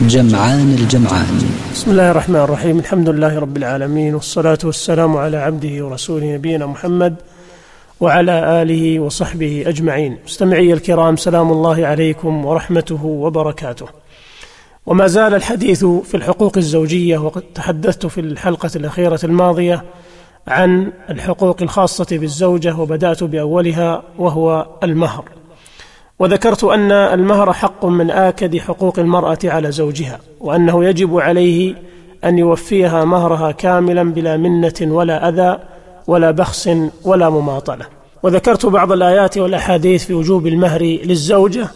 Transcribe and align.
جمعان 0.00 0.74
الجمعان. 0.74 1.44
بسم 1.72 1.90
الله 1.90 2.10
الرحمن 2.10 2.36
الرحيم. 2.36 2.78
الحمد 2.78 3.08
لله 3.08 3.38
رب 3.38 3.56
العالمين 3.56 4.14
والصلاة 4.14 4.58
والسلام 4.64 5.16
على 5.16 5.36
عبده 5.36 5.86
ورسوله 5.86 6.34
نبينا 6.34 6.66
محمد 6.66 7.14
وعلى 8.00 8.62
آله 8.62 9.00
وصحبه 9.00 9.64
أجمعين. 9.66 10.18
مستمعي 10.24 10.72
الكرام 10.72 11.16
سلام 11.16 11.52
الله 11.52 11.86
عليكم 11.86 12.44
ورحمته 12.44 13.04
وبركاته. 13.04 13.86
وما 14.86 15.06
زال 15.06 15.34
الحديث 15.34 15.84
في 15.84 16.14
الحقوق 16.14 16.56
الزوجية 16.56 17.18
وقد 17.18 17.42
تحدثت 17.54 18.06
في 18.06 18.20
الحلقة 18.20 18.70
الأخيرة 18.76 19.20
الماضية 19.24 19.84
عن 20.48 20.92
الحقوق 21.10 21.62
الخاصة 21.62 22.06
بالزوجة 22.10 22.76
وبدأت 22.76 23.24
بأولها 23.24 24.02
وهو 24.18 24.66
المهر. 24.82 25.24
وذكرت 26.18 26.64
أن 26.64 26.92
المهر 26.92 27.52
حق 27.52 27.84
من 27.86 28.10
آكد 28.10 28.58
حقوق 28.58 28.98
المرأة 28.98 29.38
على 29.44 29.72
زوجها 29.72 30.20
وأنه 30.40 30.84
يجب 30.84 31.18
عليه 31.18 31.74
أن 32.24 32.38
يوفيها 32.38 33.04
مهرها 33.04 33.52
كاملا 33.52 34.02
بلا 34.12 34.36
منة 34.36 34.74
ولا 34.80 35.28
أذى 35.28 35.58
ولا 36.06 36.30
بخس 36.30 36.70
ولا 37.04 37.30
مماطلة. 37.30 37.86
وذكرت 38.22 38.66
بعض 38.66 38.92
الآيات 38.92 39.38
والأحاديث 39.38 40.04
في 40.04 40.14
وجوب 40.14 40.46
المهر 40.46 40.82
للزوجة 40.82 41.68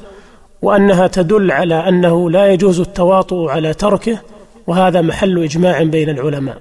وأنها 0.62 1.06
تدل 1.06 1.50
على 1.50 1.88
أنه 1.88 2.30
لا 2.30 2.52
يجوز 2.52 2.80
التواطؤ 2.80 3.48
على 3.48 3.74
تركه 3.74 4.18
وهذا 4.66 5.00
محل 5.00 5.42
إجماع 5.42 5.82
بين 5.82 6.08
العلماء. 6.08 6.56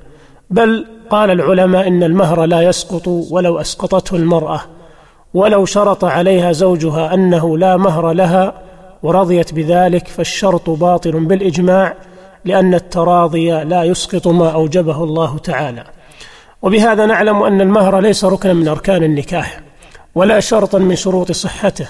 بل 0.49 0.85
قال 1.09 1.31
العلماء 1.31 1.87
إن 1.87 2.03
المهر 2.03 2.45
لا 2.45 2.61
يسقط 2.61 3.07
ولو 3.07 3.59
أسقطته 3.59 4.15
المرأة. 4.15 4.61
ولو 5.33 5.65
شرط 5.65 6.05
عليها 6.05 6.51
زوجها 6.51 7.13
أنه 7.13 7.57
لا 7.57 7.77
مهر 7.77 8.11
لها 8.11 8.53
ورضيت 9.03 9.53
بذلك 9.53 10.07
فالشرط 10.07 10.69
باطل 10.69 11.11
بالإجماع 11.11 11.93
لأن 12.45 12.73
التراضي 12.73 13.51
لا 13.51 13.83
يسقط 13.83 14.27
ما 14.27 14.49
أوجبه 14.49 15.03
الله 15.03 15.37
تعالى. 15.37 15.83
وبهذا 16.61 17.05
نعلم 17.05 17.43
أن 17.43 17.61
المهر 17.61 17.99
ليس 17.99 18.25
ركنا 18.25 18.53
من 18.53 18.67
أركان 18.67 19.03
النكاح 19.03 19.59
ولا 20.15 20.39
شرطا 20.39 20.77
من 20.79 20.95
شروط 20.95 21.31
صحته 21.31 21.87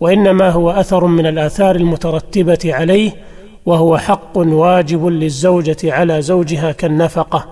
وإنما 0.00 0.50
هو 0.50 0.70
أثر 0.70 1.04
من 1.04 1.26
الآثار 1.26 1.76
المترتبة 1.76 2.58
عليه 2.64 3.12
وهو 3.66 3.98
حق 3.98 4.36
واجب 4.36 5.06
للزوجة 5.06 5.76
على 5.84 6.22
زوجها 6.22 6.72
كالنفقة 6.72 7.46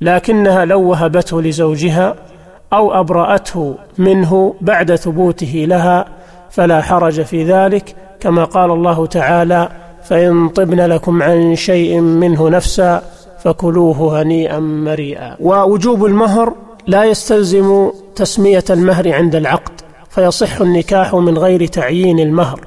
لكنها 0.00 0.64
لو 0.64 0.82
وهبته 0.82 1.42
لزوجها 1.42 2.16
أو 2.72 3.00
أبرأته 3.00 3.74
منه 3.98 4.54
بعد 4.60 4.96
ثبوته 4.96 5.64
لها 5.68 6.08
فلا 6.50 6.80
حرج 6.82 7.22
في 7.22 7.44
ذلك 7.44 7.96
كما 8.20 8.44
قال 8.44 8.70
الله 8.70 9.06
تعالى 9.06 9.68
فإن 10.02 10.48
طبن 10.48 10.80
لكم 10.80 11.22
عن 11.22 11.56
شيء 11.56 12.00
منه 12.00 12.48
نفسا 12.48 13.02
فكلوه 13.38 14.22
هنيئا 14.22 14.58
مريئا. 14.58 15.36
ووجوب 15.40 16.04
المهر 16.04 16.52
لا 16.86 17.04
يستلزم 17.04 17.90
تسمية 18.16 18.64
المهر 18.70 19.12
عند 19.14 19.34
العقد 19.34 19.72
فيصح 20.10 20.60
النكاح 20.60 21.14
من 21.14 21.38
غير 21.38 21.66
تعيين 21.66 22.20
المهر 22.20 22.60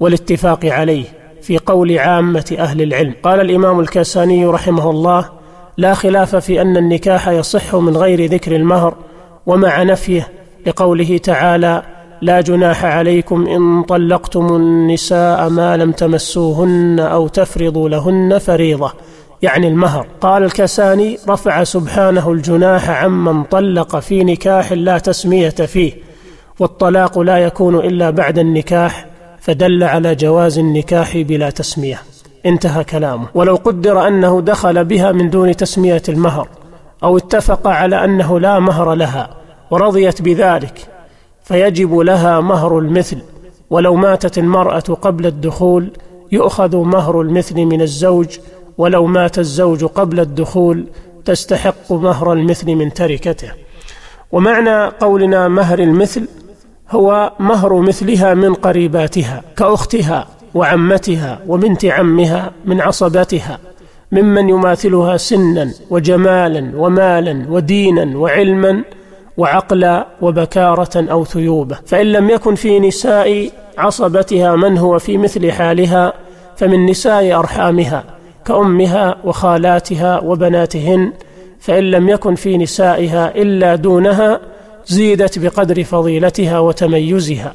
والاتفاق 0.00 0.64
عليه 0.64 1.04
في 1.42 1.58
قول 1.58 1.98
عامة 1.98 2.56
أهل 2.58 2.82
العلم. 2.82 3.14
قال 3.22 3.40
الإمام 3.40 3.80
الكاساني 3.80 4.46
رحمه 4.46 4.90
الله 4.90 5.28
لا 5.76 5.94
خلاف 5.94 6.36
في 6.36 6.62
أن 6.62 6.76
النكاح 6.76 7.28
يصح 7.28 7.74
من 7.74 7.96
غير 7.96 8.30
ذكر 8.30 8.56
المهر 8.56 8.94
ومع 9.46 9.82
نفيه 9.82 10.28
لقوله 10.66 11.18
تعالى 11.18 11.82
لا 12.22 12.40
جناح 12.40 12.84
عليكم 12.84 13.46
إن 13.46 13.82
طلقتم 13.82 14.56
النساء 14.56 15.48
ما 15.48 15.76
لم 15.76 15.92
تمسوهن 15.92 17.00
أو 17.00 17.28
تفرضوا 17.28 17.88
لهن 17.88 18.38
فريضة. 18.38 18.92
يعني 19.42 19.68
المهر. 19.68 20.06
قال 20.20 20.44
الكساني 20.44 21.18
رفع 21.28 21.64
سبحانه 21.64 22.32
الجناح 22.32 22.90
عمن 22.90 23.42
طلق 23.42 23.98
في 23.98 24.24
نكاح 24.24 24.72
لا 24.72 24.98
تسمية 24.98 25.48
فيه 25.48 25.92
والطلاق 26.60 27.18
لا 27.18 27.38
يكون 27.38 27.76
إلا 27.76 28.10
بعد 28.10 28.38
النكاح 28.38 29.06
فدل 29.40 29.84
على 29.84 30.14
جواز 30.14 30.58
النكاح 30.58 31.16
بلا 31.16 31.50
تسمية. 31.50 32.02
انتهى 32.46 32.84
كلامه. 32.84 33.28
ولو 33.34 33.54
قدر 33.54 34.08
أنه 34.08 34.40
دخل 34.40 34.84
بها 34.84 35.12
من 35.12 35.30
دون 35.30 35.56
تسمية 35.56 36.02
المهر. 36.08 36.48
أو 37.04 37.16
اتفق 37.16 37.66
على 37.66 38.04
أنه 38.04 38.40
لا 38.40 38.58
مهر 38.58 38.94
لها 38.94 39.36
ورضيت 39.70 40.22
بذلك 40.22 40.88
فيجب 41.42 41.98
لها 41.98 42.40
مهر 42.40 42.78
المثل. 42.78 43.18
ولو 43.70 43.94
ماتت 43.94 44.38
المرأة 44.38 44.80
قبل 44.80 45.26
الدخول 45.26 45.90
يؤخذ 46.32 46.76
مهر 46.76 47.20
المثل 47.20 47.64
من 47.64 47.82
الزوج 47.82 48.38
ولو 48.78 49.06
مات 49.06 49.38
الزوج 49.38 49.84
قبل 49.84 50.20
الدخول 50.20 50.86
تستحق 51.24 51.92
مهر 51.92 52.32
المثل 52.32 52.74
من 52.74 52.92
تركته. 52.92 53.52
ومعنى 54.32 54.86
قولنا 54.86 55.48
مهر 55.48 55.78
المثل 55.78 56.28
هو 56.90 57.32
مهر 57.40 57.80
مثلها 57.80 58.34
من 58.34 58.54
قريباتها 58.54 59.42
كأختها 59.56 60.26
وعمتها 60.54 61.40
وبنت 61.48 61.84
عمها 61.84 62.52
من 62.64 62.80
عصبتها. 62.80 63.58
ممن 64.14 64.48
يماثلها 64.48 65.16
سنا 65.16 65.70
وجمالا 65.90 66.70
ومالا 66.76 67.44
ودينا 67.48 68.18
وعلما 68.18 68.84
وعقلا 69.36 70.06
وبكارة 70.20 71.10
أو 71.10 71.24
ثيوبة. 71.24 71.78
فإن 71.86 72.06
لم 72.06 72.30
يكن 72.30 72.54
في 72.54 72.80
نساء 72.80 73.50
عصبتها 73.78 74.56
من 74.56 74.78
هو 74.78 74.98
في 74.98 75.18
مثل 75.18 75.52
حالها 75.52 76.12
فمن 76.56 76.86
نساء 76.86 77.38
أرحامها 77.38 78.04
كأمها 78.44 79.16
وخالاتها 79.24 80.20
وبناتهن 80.20 81.12
فإن 81.60 81.90
لم 81.90 82.08
يكن 82.08 82.34
في 82.34 82.58
نسائها 82.58 83.36
إلا 83.36 83.74
دونها 83.74 84.40
زيدت 84.86 85.38
بقدر 85.38 85.84
فضيلتها 85.84 86.58
وتميزها 86.58 87.54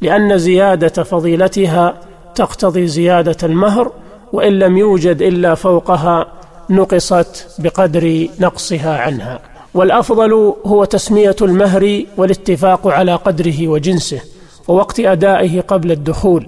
لأن 0.00 0.38
زيادة 0.38 1.02
فضيلتها 1.02 1.94
تقتضي 2.34 2.86
زيادة 2.86 3.36
المهر 3.42 3.92
وإن 4.32 4.58
لم 4.58 4.76
يوجد 4.78 5.22
إلا 5.22 5.54
فوقها 5.54 6.26
نقصت 6.70 7.46
بقدر 7.58 8.28
نقصها 8.40 8.98
عنها. 8.98 9.38
والأفضل 9.74 10.54
هو 10.66 10.84
تسمية 10.84 11.36
المهر 11.42 12.02
والاتفاق 12.16 12.86
على 12.86 13.14
قدره 13.14 13.68
وجنسه 13.68 14.20
ووقت 14.68 15.00
أدائه 15.00 15.60
قبل 15.60 15.90
الدخول 15.92 16.46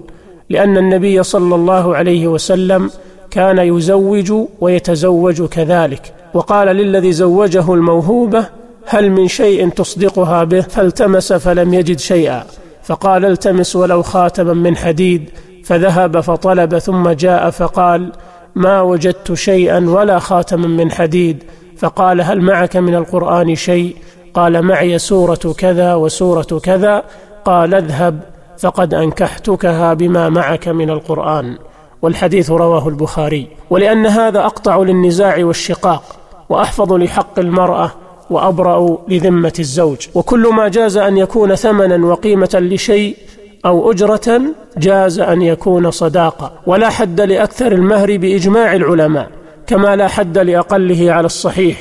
لأن 0.49 0.77
النبي 0.77 1.23
صلى 1.23 1.55
الله 1.55 1.95
عليه 1.95 2.27
وسلم 2.27 2.91
كان 3.31 3.57
يزوج 3.59 4.33
ويتزوج 4.59 5.45
كذلك. 5.45 6.13
وقال 6.33 6.67
للذي 6.67 7.11
زوجه 7.11 7.73
الموهوبة 7.73 8.45
هل 8.85 9.11
من 9.11 9.27
شيء 9.27 9.69
تصدقها 9.69 10.43
به؟ 10.43 10.61
فالتمس 10.61 11.33
فلم 11.33 11.73
يجد 11.73 11.99
شيئا. 11.99 12.43
فقال 12.83 13.25
التمس 13.25 13.75
ولو 13.75 14.01
خاتما 14.01 14.53
من 14.53 14.77
حديد 14.77 15.29
فذهب 15.63 16.19
فطلب 16.19 16.77
ثم 16.77 17.09
جاء 17.09 17.49
فقال 17.49 18.11
ما 18.55 18.81
وجدت 18.81 19.33
شيئا 19.33 19.89
ولا 19.89 20.19
خاتما 20.19 20.67
من 20.67 20.91
حديد 20.91 21.43
فقال 21.77 22.21
هل 22.21 22.41
معك 22.41 22.77
من 22.77 22.95
القرآن 22.95 23.55
شيء 23.55 23.95
قال 24.33 24.61
معي 24.61 24.99
سورة 24.99 25.55
كذا 25.57 25.95
وسورة 25.95 26.59
كذا 26.63 27.03
قال 27.45 27.73
اذهب 27.73 28.19
فقد 28.59 28.93
أنكحتكها 28.93 29.93
بما 29.93 30.29
معك 30.29 30.67
من 30.67 30.89
القرآن 30.89 31.57
والحديث 32.01 32.51
رواه 32.51 32.87
البخاري 32.87 33.47
ولأن 33.69 34.05
هذا 34.05 34.39
أقطع 34.39 34.77
للنزاع 34.77 35.45
والشقاق 35.45 36.03
وأحفظ 36.49 36.93
لحق 36.93 37.39
المرأة 37.39 37.91
وأبرأ 38.29 38.97
لذمة 39.07 39.53
الزوج 39.59 40.07
وكل 40.15 40.47
ما 40.47 40.67
جاز 40.67 40.97
أن 40.97 41.17
يكون 41.17 41.55
ثمنا 41.55 42.05
وقيمة 42.05 42.57
لشيء 42.61 43.17
أو 43.65 43.91
أجرة 43.91 44.41
جاز 44.77 45.19
أن 45.19 45.41
يكون 45.41 45.91
صداقة 45.91 46.53
ولا 46.65 46.89
حد 46.89 47.21
لأكثر 47.21 47.71
المهر 47.71 48.17
بإجماع 48.17 48.75
العلماء 48.75 49.29
كما 49.67 49.95
لا 49.95 50.07
حد 50.07 50.37
لأقله 50.37 51.11
على 51.11 51.25
الصحيح. 51.25 51.77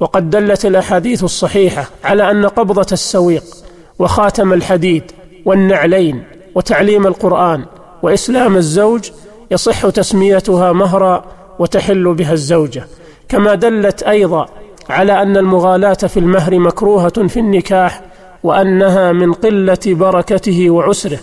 وقد 0.00 0.30
دلت 0.30 0.66
الأحاديث 0.66 1.24
الصحيحة 1.24 1.84
على 2.04 2.30
أن 2.30 2.46
قبضة 2.46 2.86
السويق 2.92 3.44
وخاتم 3.98 4.52
الحديد 4.52 5.02
والنعلين 5.44 6.24
وتعليم 6.54 7.06
القرآن 7.06 7.64
وإسلام 8.02 8.56
الزوج 8.56 9.10
يصح 9.50 9.88
تسميتها 9.88 10.72
مهرا 10.72 11.24
وتحل 11.58 12.14
بها 12.14 12.32
الزوجة. 12.32 12.86
كما 13.28 13.54
دلت 13.54 14.02
أيضا 14.02 14.46
على 14.90 15.22
أن 15.22 15.36
المغالاة 15.36 15.92
في 15.94 16.16
المهر 16.16 16.58
مكروهة 16.58 17.28
في 17.28 17.40
النكاح 17.40 18.02
وأنها 18.42 19.12
من 19.12 19.32
قلة 19.32 19.78
بركته 19.86 20.70
وعسره. 20.70 21.18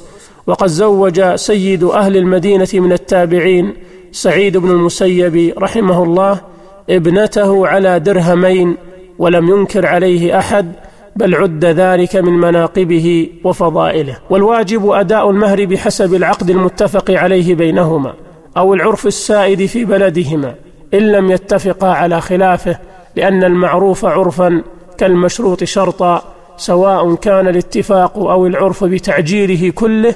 وقد 0.47 0.67
زوج 0.67 1.35
سيد 1.35 1.83
أهل 1.83 2.17
المدينة 2.17 2.67
من 2.73 2.91
التابعين 2.91 3.73
سعيد 4.11 4.57
بن 4.57 4.71
المسيب 4.71 5.53
رحمه 5.57 6.03
الله 6.03 6.41
ابنته 6.89 7.67
على 7.67 7.99
درهمين 7.99 8.77
ولم 9.19 9.47
ينكر 9.47 9.85
عليه 9.85 10.39
أحد 10.39 10.71
بل 11.15 11.35
عد 11.35 11.65
ذلك 11.65 12.15
من 12.15 12.33
مناقبه 12.33 13.29
وفضائله. 13.43 14.17
والواجب 14.29 14.89
أداء 14.89 15.29
المهر 15.29 15.65
بحسب 15.65 16.13
العقد 16.13 16.49
المتفق 16.49 17.11
عليه 17.11 17.55
بينهما 17.55 18.13
أو 18.57 18.73
العرف 18.73 19.07
السائد 19.07 19.65
في 19.65 19.85
بلدهما 19.85 20.55
إن 20.93 21.11
لم 21.11 21.31
يتفقا 21.31 21.87
على 21.87 22.21
خلافه 22.21 22.79
لأن 23.15 23.43
المعروف 23.43 24.05
عرفا 24.05 24.61
كالمشروط 24.97 25.63
شرطا 25.63 26.36
سواء 26.57 27.15
كان 27.15 27.47
الاتفاق 27.47 28.17
أو 28.17 28.47
العرف 28.47 28.83
بتعجيره 28.83 29.71
كله 29.71 30.15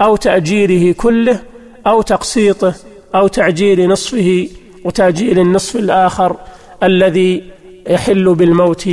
أو 0.00 0.16
تأجيره 0.16 0.92
كله 0.92 1.40
أو 1.86 2.02
تقسيطه 2.02 2.74
أو 3.14 3.26
تعجيل 3.28 3.88
نصفه 3.88 4.48
وتأجيل 4.84 5.38
النصف 5.38 5.76
الآخر 5.76 6.36
الذي 6.82 7.42
يحل 7.88 8.34
بالموت 8.34 8.88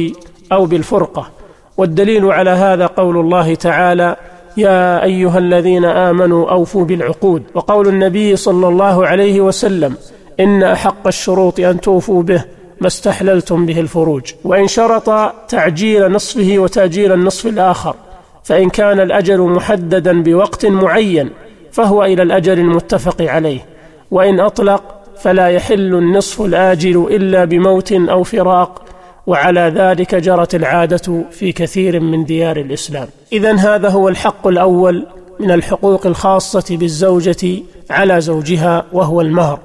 أو 0.52 0.66
بالفرقة. 0.66 1.30
والدليل 1.78 2.26
على 2.26 2.50
هذا 2.50 2.86
قول 2.88 3.18
الله 3.18 3.56
تعالى 3.56 4.16
يا 4.58 5.04
أيها 5.04 5.38
الذين 5.38 5.86
آمنوا 5.86 6.52
أوفوا 6.52 6.86
بالعقود. 6.86 7.44
وقول 7.54 7.88
النبي 7.88 8.36
صلى 8.36 8.68
الله 8.68 9.08
عليه 9.08 9.42
وسلم 9.42 9.98
إن 10.40 10.64
أحق 10.64 11.08
الشروط 11.08 11.60
أن 11.60 11.82
توفوا 11.82 12.24
به. 12.24 12.44
ما 12.82 12.88
استحللتم 12.88 13.66
به 13.66 13.80
الفروج. 13.80 14.24
وإن 14.44 14.68
شرط 14.68 15.10
تعجيل 15.48 16.12
نصفه 16.12 16.60
وتأجيل 16.60 17.12
النصف 17.12 17.48
الآخر 17.48 17.96
فإن 18.44 18.70
كان 18.70 19.00
الأجل 19.00 19.42
محددا 19.42 20.24
بوقت 20.24 20.66
معين 20.66 21.30
فهو 21.72 22.04
إلى 22.04 22.24
الأجل 22.24 22.60
المتفق 22.60 23.22
عليه. 23.22 23.66
وإن 24.12 24.40
أطلق 24.40 24.84
فلا 25.22 25.48
يحل 25.48 25.96
النصف 25.96 26.42
الآجل 26.42 27.08
إلا 27.12 27.46
بموت 27.46 27.92
أو 27.92 28.24
فراق. 28.24 28.82
وعلى 29.28 29.74
ذلك 29.76 30.16
جرت 30.16 30.56
العادة 30.56 31.24
في 31.32 31.52
كثير 31.52 32.00
من 32.00 32.26
ديار 32.26 32.58
الإسلام. 32.58 33.08
إذا 33.34 33.56
هذا 33.56 33.90
هو 33.90 34.10
الحق 34.10 34.48
الأول 34.48 35.08
من 35.40 35.52
الحقوق 35.52 36.08
الخاصة 36.08 36.78
بالزوجة 36.78 37.58
على 37.90 38.22
زوجها 38.22 38.86
وهو 38.94 39.22
المهر. 39.22 39.60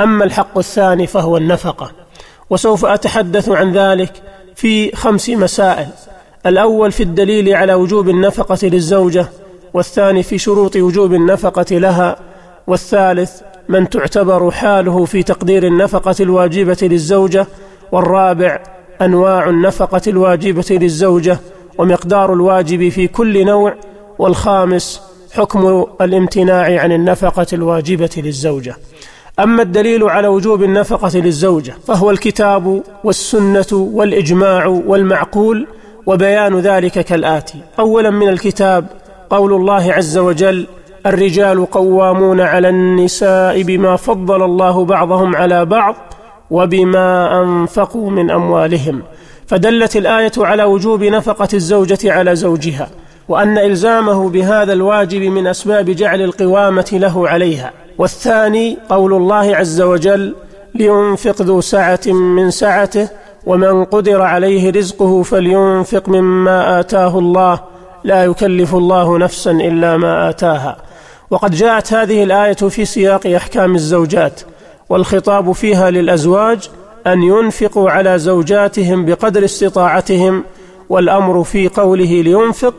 أما 0.00 0.24
الحق 0.24 0.58
الثاني 0.58 1.06
فهو 1.06 1.36
النفقة. 1.36 1.90
وسوف 2.52 2.84
أتحدث 2.84 3.48
عن 3.48 3.72
ذلك 3.72 4.12
في 4.54 4.96
خمس 4.96 5.30
مسائل. 5.30 5.86
الأول 6.46 6.92
في 6.92 7.02
الدليل 7.02 7.54
على 7.54 7.74
وجوب 7.74 8.08
النفقة 8.08 8.58
للزوجة 8.62 9.26
والثاني 9.74 10.22
في 10.22 10.38
شروط 10.38 10.76
وجوب 10.76 11.14
النفقة 11.14 11.78
لها 11.78 12.16
والثالث 12.66 13.40
من 13.68 13.88
تعتبر 13.88 14.50
حاله 14.50 15.04
في 15.04 15.22
تقدير 15.22 15.66
النفقة 15.66 16.14
الواجبة 16.20 16.78
للزوجة 16.82 17.46
والرابع 17.92 18.62
أنواع 19.02 19.48
النفقة 19.48 20.02
الواجبة 20.06 20.66
للزوجة 20.70 21.38
ومقدار 21.78 22.32
الواجب 22.32 22.88
في 22.88 23.06
كل 23.06 23.46
نوع 23.46 23.74
والخامس 24.18 25.00
حكم 25.32 25.86
الامتناع 26.00 26.80
عن 26.80 26.92
النفقة 26.92 27.46
الواجبة 27.52 28.10
للزوجة. 28.16 28.76
أما 29.40 29.62
الدليل 29.62 30.04
على 30.04 30.28
وجوب 30.28 30.62
النفقة 30.62 31.18
للزوجة 31.18 31.74
فهو 31.86 32.10
الكتاب 32.10 32.82
والسنة 33.04 33.66
والإجماع 33.72 34.66
والمعقول 34.66 35.66
وبيان 36.06 36.58
ذلك 36.58 36.92
كالآتي. 36.92 37.58
أولا 37.78 38.10
من 38.10 38.28
الكتاب 38.28 38.86
قول 39.30 39.52
الله 39.52 39.92
عز 39.92 40.18
وجل 40.18 40.66
الرجال 41.06 41.66
قوامون 41.70 42.40
على 42.40 42.68
النساء 42.68 43.62
بما 43.62 43.96
فضل 43.96 44.42
الله 44.42 44.84
بعضهم 44.84 45.36
على 45.36 45.64
بعض 45.64 45.96
وبما 46.50 47.40
أنفقوا 47.42 48.10
من 48.10 48.30
أموالهم. 48.30 49.02
فدلت 49.46 49.96
الآية 49.96 50.32
على 50.38 50.64
وجوب 50.64 51.04
نفقة 51.04 51.48
الزوجة 51.54 52.12
على 52.12 52.36
زوجها 52.36 52.90
وأن 53.28 53.58
إلزامه 53.58 54.28
بهذا 54.28 54.72
الواجب 54.72 55.22
من 55.22 55.46
أسباب 55.46 55.90
جعل 55.90 56.22
القوامة 56.22 56.90
له 56.92 57.28
عليها. 57.28 57.70
والثاني 57.98 58.78
قول 58.88 59.14
الله 59.14 59.56
عز 59.56 59.80
وجل 59.80 60.34
لينفق 60.74 61.42
ذو 61.42 61.60
سعة 61.60 62.00
من 62.06 62.50
سعته 62.50 63.08
ومن 63.46 63.84
قدر 63.84 64.22
عليه 64.22 64.70
رزقه 64.70 65.22
فلينفق 65.22 66.08
مما 66.08 66.80
آتاه 66.80 67.18
الله. 67.18 67.60
لا 68.04 68.24
يكلف 68.24 68.74
الله 68.74 69.18
نفسا 69.18 69.50
إلا 69.50 69.96
ما 69.96 70.30
آتاها. 70.30 70.76
وقد 71.30 71.50
جاءت 71.50 71.92
هذه 71.92 72.22
الآية 72.22 72.52
في 72.52 72.84
سياق 72.84 73.26
أحكام 73.26 73.74
الزوجات 73.74 74.40
والخطاب 74.88 75.52
فيها 75.52 75.90
للأزواج 75.90 76.70
أن 77.06 77.22
ينفقوا 77.22 77.90
على 77.90 78.18
زوجاتهم 78.18 79.04
بقدر 79.04 79.44
استطاعتهم 79.44 80.44
والأمر 80.88 81.44
في 81.44 81.68
قوله 81.68 82.22
لينفق 82.22 82.74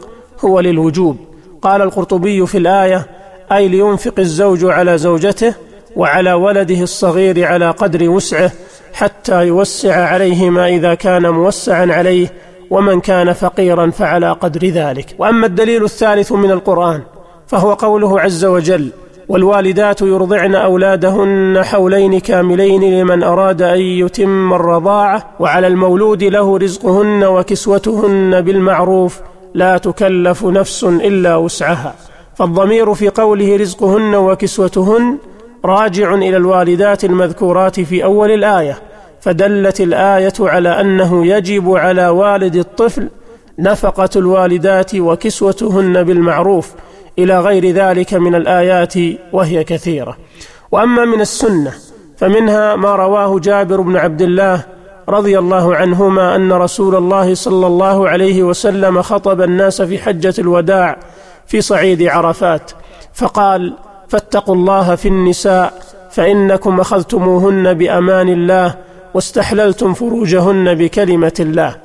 هو 0.46 0.60
للوجوب. 0.60 1.18
قال 1.62 1.82
القرطبي 1.82 2.46
في 2.46 2.58
الآية 2.58 3.08
أي 3.56 3.68
لينفق 3.68 4.14
الزوج 4.20 4.66
على 4.66 4.98
زوجته 4.98 5.54
وعلى 5.96 6.34
ولده 6.34 6.82
الصغير 6.82 7.46
على 7.46 7.72
قدر 7.72 8.10
وسعه 8.10 8.52
حتى 8.94 9.48
يوسع 9.48 10.06
عليهما 10.08 10.68
إذا 10.68 10.94
كان 10.94 11.30
موسعا 11.30 11.88
عليه 11.92 12.28
ومن 12.70 13.00
كان 13.00 13.34
فقيرا 13.34 13.90
فعلى 13.92 14.32
قدر 14.32 14.68
ذلك. 14.68 15.16
وأما 15.20 15.46
الدليل 15.46 15.84
الثالث 15.84 16.32
من 16.32 16.52
القرآن 16.52 17.02
فهو 17.48 17.74
قوله 17.74 18.20
عز 18.20 18.46
وجل 18.46 18.90
والوالدات 19.30 20.02
يرضعن 20.02 20.56
أولادهن 20.56 21.62
حولين 21.64 22.20
كاملين 22.20 23.00
لمن 23.02 23.24
أراد 23.24 23.62
أن 23.62 23.80
يتم 23.80 24.54
الرضاعة 24.54 25.30
وعلى 25.40 25.68
المولود 25.68 26.24
له 26.24 26.58
رزقهن 26.58 27.24
وكسوتهن 27.24 28.42
بالمعروف 28.42 29.20
لا 29.54 29.78
تكلف 29.78 30.46
نفس 30.46 30.84
إلا 30.84 31.36
وسعها. 31.36 31.96
فالضمير 32.36 32.94
في 32.94 33.10
قوله 33.10 33.58
رزقهن 33.58 34.16
وكسوتهن 34.16 35.18
راجع 35.66 36.14
إلى 36.14 36.38
الوالدات 36.38 37.06
المذكورات 37.06 37.80
في 37.80 38.04
أول 38.04 38.32
الآية 38.32 38.78
فدلت 39.22 39.82
الآية 39.82 40.34
على 40.40 40.70
أنه 40.82 41.26
يجب 41.26 41.76
على 41.76 42.08
والد 42.08 42.56
الطفل 42.56 43.10
نفقة 43.60 44.10
الوالدات 44.16 44.96
وكسوتهن 44.96 46.04
بالمعروف 46.04 46.72
إلى 47.20 47.40
غير 47.40 47.72
ذلك 47.72 48.14
من 48.14 48.36
الآيات 48.36 48.94
وهي 49.34 49.64
كثيرة. 49.64 50.18
وأما 50.72 51.06
من 51.06 51.22
السنة 51.22 51.74
فمنها 52.18 52.76
ما 52.76 52.96
رواه 52.96 53.40
جابر 53.40 53.82
بن 53.82 53.98
عبد 53.98 54.22
الله 54.22 54.66
رضي 55.10 55.40
الله 55.40 55.76
عنهما 55.76 56.36
أن 56.36 56.54
رسول 56.54 56.96
الله 56.96 57.36
صلى 57.36 57.68
الله 57.68 58.10
عليه 58.10 58.44
وسلم 58.44 59.02
خطب 59.02 59.42
الناس 59.42 59.82
في 59.82 59.98
حجة 59.98 60.34
الوداع 60.40 61.00
في 61.48 61.62
صعيد 61.62 62.04
عرفات 62.04 62.72
فقال 63.14 63.74
فاتقوا 64.08 64.56
الله 64.56 64.96
في 64.96 65.08
النساء 65.08 65.74
فإنكم 66.12 66.80
أخذتموهن 66.80 67.74
بأمان 67.74 68.30
الله 68.30 68.76
واستحللتم 69.14 69.94
فروجهن 69.94 70.74
بكلمة 70.76 71.34
الله. 71.40 71.76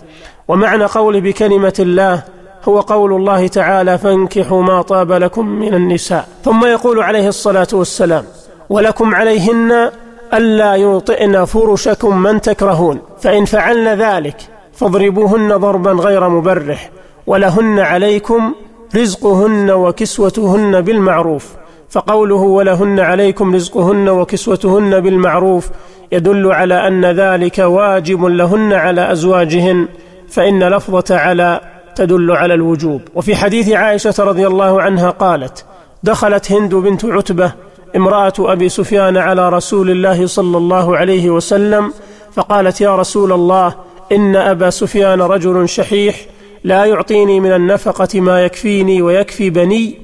ومعنى 0.49 0.85
قول 0.85 1.21
بكلمة 1.21 1.75
الله 1.81 2.23
هو 2.69 2.81
قول 2.81 3.13
الله 3.13 3.47
تعالى 3.47 3.99
فانكحوا 3.99 4.63
ما 4.63 4.83
طاب 4.83 5.13
لكم 5.13 5.47
من 5.47 5.75
النساء. 5.75 6.29
ثم 6.45 6.65
يقول 6.65 7.03
عليه 7.03 7.29
الصلاة 7.29 7.69
والسلام 7.73 8.25
ولكم 8.71 9.15
عليهن 9.15 9.91
ألا 10.35 10.73
يوطئن 10.73 11.45
فرشكم 11.45 12.23
من 12.23 12.41
تكرهون 12.41 12.99
فإن 13.21 13.45
فعلن 13.45 13.89
ذلك 13.89 14.37
فاضربوهن 14.73 15.57
ضربا 15.57 15.93
غير 15.93 16.29
مبرح 16.29 16.91
ولهن 17.27 17.79
عليكم 17.79 18.55
رزقهن 18.97 19.71
وكسوتهن 19.71 20.81
بالمعروف 20.81 21.47
فقوله 21.91 22.35
ولهن 22.37 23.01
عليكم 23.01 23.55
رزقهن 23.55 24.09
وكسوتهن 24.09 25.01
بالمعروف 25.01 25.69
يدل 26.13 26.53
على 26.53 26.89
أن 26.89 27.05
ذلك 27.05 27.59
واجب 27.59 28.25
لهن 28.25 28.73
على 28.73 29.13
أزواجهن 29.13 29.89
فإن 30.29 30.63
لفظة 30.69 31.17
على 31.17 31.61
تدل 31.97 32.31
على 32.31 32.55
الوجوب. 32.55 33.01
وفي 33.15 33.37
حديث 33.37 33.69
عائشة 33.69 34.15
رضي 34.19 34.47
الله 34.47 34.83
عنها 34.83 35.11
قالت 35.11 35.65
دخلت 36.03 36.53
هند 36.53 36.75
بنت 36.75 37.05
عتبة 37.05 37.53
امرأة 37.97 38.33
أبي 38.39 38.69
سفيان 38.69 39.17
على 39.17 39.49
رسول 39.49 39.91
الله 39.91 40.27
صلى 40.27 40.57
الله 40.59 40.97
عليه 40.97 41.31
وسلم 41.31 41.93
فقالت 42.33 42.81
يا 42.81 42.97
رسول 42.97 43.33
الله 43.33 43.75
إن 44.13 44.37
أبا 44.37 44.71
سفيان 44.71 45.21
رجل 45.21 45.69
شحيح 45.69 46.17
لا 46.65 46.85
يعطيني 46.85 47.41
من 47.41 47.53
النفقة 47.53 48.21
ما 48.21 48.45
يكفيني 48.45 49.03
ويكفي 49.03 49.51
بني 49.51 49.95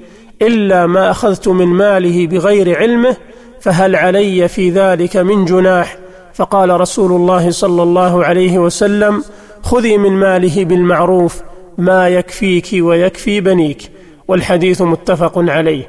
إلا 0.43 0.87
ما 0.87 1.11
أخذت 1.11 1.49
من 1.49 1.67
ماله 1.67 2.27
بغير 2.27 2.79
علمه 2.79 3.17
فهل 3.61 3.97
علي 3.97 4.49
في 4.49 4.71
ذلك 4.71 5.17
من 5.17 5.45
جناح؟ 5.45 5.97
فقال 6.35 6.81
رسول 6.81 7.13
الله 7.13 7.51
صلى 7.51 7.83
الله 7.83 8.25
عليه 8.25 8.59
وسلم 8.59 9.25
خذي 9.63 9.99
من 9.99 10.13
ماله 10.13 10.65
بالمعروف 10.65 11.43
ما 11.79 12.09
يكفيك 12.09 12.69
ويكفي 12.75 13.41
بنيك 13.41 13.91
والحديث 14.29 14.83
متفق 14.83 15.33
عليه. 15.37 15.89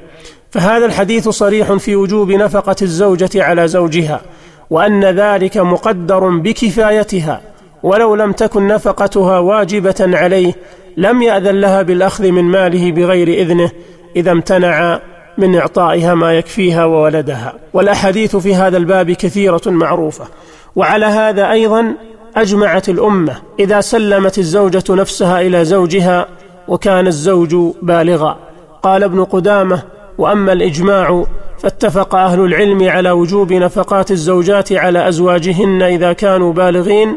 فهذا 0.52 0.86
الحديث 0.86 1.30
صريح 1.30 1.74
في 1.74 1.96
وجوب 1.96 2.32
نفقة 2.32 2.76
الزوجة 2.82 3.44
على 3.44 3.68
زوجها 3.68 4.22
وأن 4.70 5.06
ذلك 5.06 5.58
مقدر 5.58 6.30
بكفايتها. 6.30 7.42
ولو 7.86 8.16
لم 8.16 8.32
تكن 8.32 8.68
نفقتها 8.68 9.40
واجبة 9.40 9.96
عليه 10.00 10.54
لم 10.98 11.22
يأذن 11.22 11.62
لها 11.62 11.82
بالأخذ 11.82 12.32
من 12.32 12.44
ماله 12.44 12.92
بغير 12.92 13.28
إذنه 13.28 13.72
إذا 14.16 14.32
امتنع 14.32 15.00
من 15.38 15.56
إعطائها 15.56 16.14
ما 16.14 16.34
يكفيها 16.34 16.86
وولدها. 16.86 17.54
والأحاديث 17.74 18.36
في 18.36 18.56
هذا 18.56 18.78
الباب 18.78 19.12
كثيرة 19.12 19.62
معروفة. 19.66 20.26
وعلى 20.76 21.06
هذا 21.06 21.52
أيضا 21.52 21.94
أجمعت 22.36 22.90
الأمة 22.90 23.36
إذا 23.60 23.82
سلمت 23.82 24.38
الزوجة 24.38 24.84
نفسها 24.90 25.42
إلى 25.42 25.66
زوجها 25.66 26.28
وكان 26.68 27.08
الزوج 27.08 27.56
بالغا. 27.82 28.38
قال 28.84 29.04
ابن 29.04 29.24
قدامة 29.24 29.82
وأما 30.18 30.54
الإجماع 30.54 31.26
فاتفق 31.58 32.16
أهل 32.16 32.40
العلم 32.40 32.90
على 32.90 33.12
وجوب 33.12 33.54
نفقات 33.54 34.12
الزوجات 34.12 34.74
على 34.74 35.08
أزواجهن 35.08 35.82
إذا 35.82 36.14
كانوا 36.14 36.54
بالغين 36.54 37.16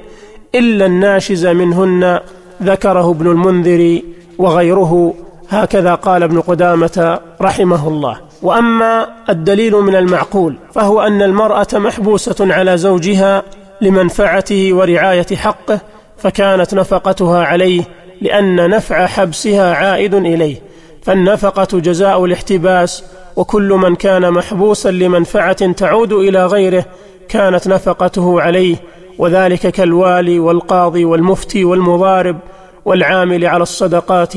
إلا 0.55 0.87
الناشز 0.87 1.47
منهن 1.47 2.21
ذكره 2.63 3.11
ابن 3.11 3.27
المنذر 3.27 4.01
وغيره. 4.39 5.15
هكذا 5.49 5.95
قال 5.95 6.23
ابن 6.23 6.41
قدامة 6.41 7.21
رحمه 7.41 7.89
الله. 7.89 8.21
وأما 8.43 9.09
الدليل 9.29 9.73
من 9.73 9.97
المعقول 9.97 10.57
فهو 10.75 11.01
أن 11.01 11.23
المرأة 11.23 11.67
محبوسة 11.73 12.37
على 12.41 12.79
زوجها 12.79 13.43
لمنفعته 13.81 14.73
ورعاية 14.73 15.37
حقه 15.37 15.81
فكانت 16.19 16.75
نفقتها 16.75 17.45
عليه 17.45 17.83
لأن 18.21 18.71
نفع 18.71 19.07
حبسها 19.07 19.75
عائد 19.75 20.15
إليه. 20.15 20.57
فالنفقة 21.03 21.79
جزاء 21.79 22.25
الاحتباس 22.25 23.05
وكل 23.37 23.69
من 23.69 23.95
كان 23.95 24.31
محبوسا 24.31 24.91
لمنفعة 24.91 25.73
تعود 25.73 26.13
إلى 26.13 26.47
غيره 26.47 26.85
كانت 27.29 27.69
نفقته 27.69 28.41
عليه 28.41 28.77
وذلك 29.19 29.67
كالوالي 29.67 30.39
والقاضي 30.39 31.05
والمفتي 31.05 31.65
والمضارب 31.65 32.39
والعامل 32.85 33.47
على 33.47 33.63
الصدقات 33.63 34.35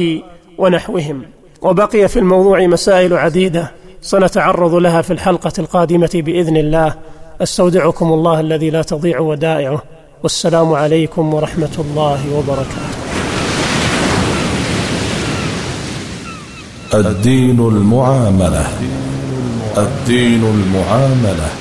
ونحوهم. 0.58 1.22
وبقي 1.62 2.08
في 2.08 2.20
الموضوع 2.20 2.68
مسائل 2.68 3.14
عديدة 3.14 3.72
سنتعرض 4.02 4.76
لها 4.76 5.02
في 5.02 5.14
الحلقة 5.14 5.52
القادمة 5.60 6.10
بإذن 6.14 6.58
الله. 6.58 6.96
أستودعكم 7.42 8.14
الله 8.14 8.40
الذي 8.40 8.70
لا 8.70 8.82
تضيع 8.82 9.20
ودائعه. 9.20 9.84
والسلام 10.24 10.74
عليكم 10.74 11.34
ورحمة 11.34 11.76
الله 11.80 12.20
وبركاته. 12.36 13.02
الدين 16.94 17.60
المعاملة. 17.60 18.68
الدين 19.78 20.44
المعاملة. 20.44 21.61